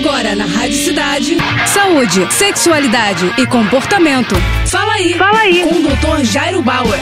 [0.00, 1.36] Agora na Rádio Cidade.
[1.66, 4.34] Saúde, sexualidade e comportamento.
[4.66, 5.12] Fala aí.
[5.12, 5.62] Fala aí.
[5.62, 6.24] Com o Dr.
[6.24, 6.98] Jairo Bauer.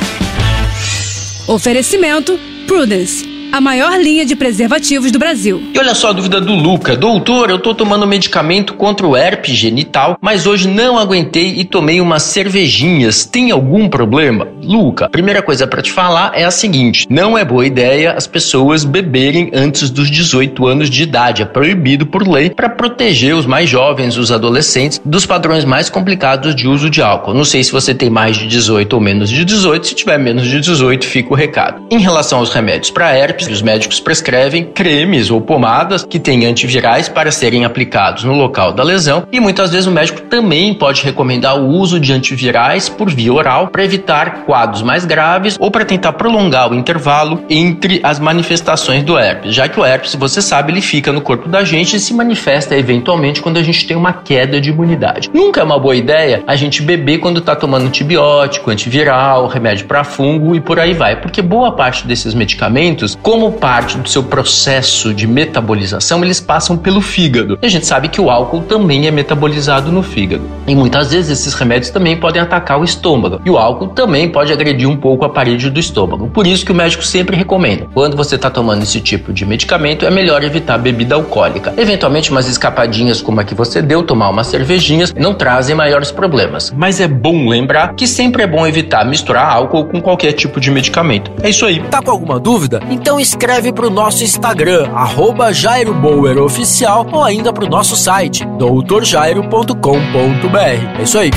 [1.47, 5.63] Oferecimento Prudence a maior linha de preservativos do Brasil.
[5.75, 6.95] E olha só a dúvida do Luca.
[6.97, 12.01] Doutor, eu tô tomando medicamento contra o herpes genital, mas hoje não aguentei e tomei
[12.01, 13.25] umas cervejinhas.
[13.25, 14.49] Tem algum problema?
[14.69, 18.85] Luca, primeira coisa para te falar é a seguinte: não é boa ideia as pessoas
[18.85, 21.41] beberem antes dos 18 anos de idade.
[21.41, 26.55] É proibido por lei para proteger os mais jovens, os adolescentes, dos padrões mais complicados
[26.55, 27.33] de uso de álcool.
[27.33, 29.87] Não sei se você tem mais de 18 ou menos de 18.
[29.87, 31.87] Se tiver menos de 18, fica o recado.
[31.91, 37.09] Em relação aos remédios para herpes, os médicos prescrevem cremes ou pomadas que têm antivirais
[37.09, 41.59] para serem aplicados no local da lesão e muitas vezes o médico também pode recomendar
[41.59, 46.13] o uso de antivirais por via oral para evitar quadros mais graves ou para tentar
[46.15, 50.81] prolongar o intervalo entre as manifestações do herpes, já que o herpes, você sabe, ele
[50.81, 54.61] fica no corpo da gente e se manifesta eventualmente quando a gente tem uma queda
[54.61, 55.31] de imunidade.
[55.33, 60.03] Nunca é uma boa ideia a gente beber quando está tomando antibiótico, antiviral, remédio para
[60.05, 65.15] fungo e por aí vai, porque boa parte desses medicamentos como parte do seu processo
[65.15, 67.59] de metabolização, eles passam pelo fígado.
[67.63, 70.45] E a gente sabe que o álcool também é metabolizado no fígado.
[70.67, 73.41] E muitas vezes esses remédios também podem atacar o estômago.
[73.45, 76.29] E o álcool também pode agredir um pouco a parede do estômago.
[76.29, 80.07] Por isso que o médico sempre recomenda, quando você está tomando esse tipo de medicamento,
[80.07, 81.75] é melhor evitar bebida alcoólica.
[81.77, 86.73] Eventualmente, umas escapadinhas como a que você deu, tomar umas cervejinhas, não trazem maiores problemas.
[86.77, 90.71] Mas é bom lembrar que sempre é bom evitar misturar álcool com qualquer tipo de
[90.71, 91.31] medicamento.
[91.43, 91.81] É isso aí.
[91.85, 92.81] Tá com alguma dúvida?
[92.91, 97.97] Então escreve para o nosso Instagram, arroba Jairo Bauer Oficial, ou ainda para o nosso
[97.97, 100.99] site, doutorjairo.com.br.
[100.99, 101.31] É isso aí.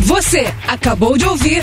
[0.00, 1.62] Você acabou de ouvir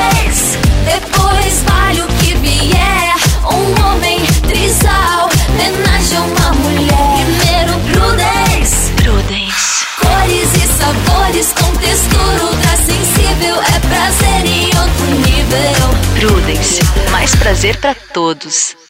[11.41, 13.55] sabores com textura sensível.
[13.61, 16.29] É prazer em outro nível.
[16.29, 16.81] Prudence,
[17.11, 18.80] mais prazer pra todos.